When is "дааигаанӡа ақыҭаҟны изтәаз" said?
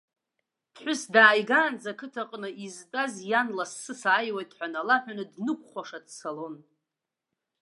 1.13-3.13